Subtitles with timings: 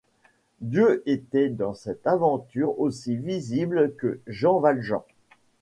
[0.61, 5.03] Dieu était dans cette aventure aussi visible que Jean Valjean.